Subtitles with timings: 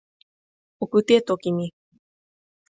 [0.83, 1.67] o kute e toki mi.